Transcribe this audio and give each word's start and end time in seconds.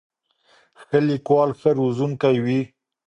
ښه 0.83 0.97
لیکوال 1.09 1.49
ښه 1.59 1.69
روزونکی 1.79 2.35
وي. 2.45 2.61